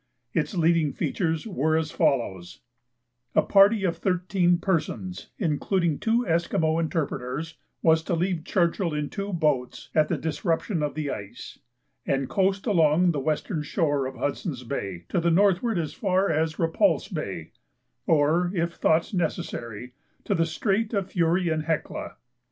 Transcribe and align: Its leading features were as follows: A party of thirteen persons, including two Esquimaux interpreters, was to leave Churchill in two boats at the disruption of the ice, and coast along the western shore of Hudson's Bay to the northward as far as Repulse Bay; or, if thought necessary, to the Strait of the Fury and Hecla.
Its 0.33 0.55
leading 0.57 0.91
features 0.91 1.45
were 1.45 1.77
as 1.77 1.91
follows: 1.91 2.61
A 3.35 3.43
party 3.43 3.83
of 3.83 3.97
thirteen 3.97 4.57
persons, 4.57 5.29
including 5.37 5.99
two 5.99 6.25
Esquimaux 6.25 6.79
interpreters, 6.79 7.53
was 7.83 8.01
to 8.01 8.15
leave 8.15 8.43
Churchill 8.43 8.95
in 8.95 9.11
two 9.11 9.31
boats 9.31 9.91
at 9.93 10.07
the 10.07 10.17
disruption 10.17 10.81
of 10.81 10.95
the 10.95 11.11
ice, 11.11 11.59
and 12.03 12.27
coast 12.27 12.65
along 12.65 13.11
the 13.11 13.19
western 13.19 13.61
shore 13.61 14.07
of 14.07 14.15
Hudson's 14.15 14.63
Bay 14.63 15.05
to 15.09 15.19
the 15.19 15.29
northward 15.29 15.77
as 15.77 15.93
far 15.93 16.31
as 16.31 16.57
Repulse 16.57 17.07
Bay; 17.07 17.51
or, 18.07 18.49
if 18.55 18.73
thought 18.73 19.13
necessary, 19.13 19.93
to 20.23 20.33
the 20.33 20.47
Strait 20.47 20.95
of 20.95 21.05
the 21.05 21.11
Fury 21.11 21.49
and 21.49 21.65
Hecla. 21.65 22.15